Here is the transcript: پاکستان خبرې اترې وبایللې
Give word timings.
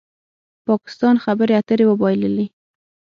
پاکستان 0.67 1.15
خبرې 1.25 1.53
اترې 1.59 1.85
وبایللې 1.87 2.45